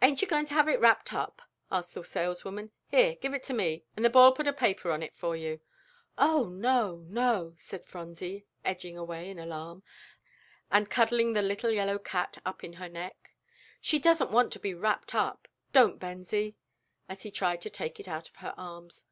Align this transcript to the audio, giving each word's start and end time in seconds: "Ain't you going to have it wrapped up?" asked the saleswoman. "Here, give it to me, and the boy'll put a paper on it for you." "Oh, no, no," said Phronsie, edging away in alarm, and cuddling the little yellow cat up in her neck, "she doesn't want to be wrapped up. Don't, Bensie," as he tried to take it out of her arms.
"Ain't 0.00 0.22
you 0.22 0.28
going 0.28 0.46
to 0.46 0.54
have 0.54 0.66
it 0.66 0.80
wrapped 0.80 1.12
up?" 1.12 1.42
asked 1.70 1.92
the 1.92 2.02
saleswoman. 2.02 2.70
"Here, 2.88 3.16
give 3.16 3.34
it 3.34 3.42
to 3.42 3.52
me, 3.52 3.84
and 3.94 4.02
the 4.02 4.08
boy'll 4.08 4.32
put 4.32 4.48
a 4.48 4.52
paper 4.54 4.90
on 4.90 5.02
it 5.02 5.14
for 5.14 5.36
you." 5.36 5.60
"Oh, 6.16 6.48
no, 6.48 7.04
no," 7.10 7.52
said 7.58 7.84
Phronsie, 7.84 8.46
edging 8.64 8.96
away 8.96 9.28
in 9.28 9.38
alarm, 9.38 9.82
and 10.70 10.88
cuddling 10.88 11.34
the 11.34 11.42
little 11.42 11.70
yellow 11.70 11.98
cat 11.98 12.38
up 12.46 12.64
in 12.64 12.72
her 12.72 12.88
neck, 12.88 13.34
"she 13.78 13.98
doesn't 13.98 14.30
want 14.32 14.54
to 14.54 14.58
be 14.58 14.72
wrapped 14.72 15.14
up. 15.14 15.46
Don't, 15.74 15.98
Bensie," 16.00 16.56
as 17.06 17.20
he 17.20 17.30
tried 17.30 17.60
to 17.60 17.68
take 17.68 18.00
it 18.00 18.08
out 18.08 18.30
of 18.30 18.36
her 18.36 18.54
arms. 18.56 19.04